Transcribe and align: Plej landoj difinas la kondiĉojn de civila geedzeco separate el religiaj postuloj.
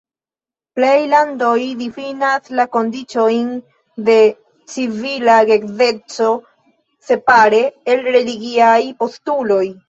Plej 0.77 0.93
landoj 1.09 1.57
difinas 1.81 2.49
la 2.59 2.65
kondiĉojn 2.75 3.51
de 4.07 4.15
civila 4.77 5.37
geedzeco 5.51 6.31
separate 7.11 7.63
el 7.95 8.03
religiaj 8.17 8.81
postuloj. 9.05 9.63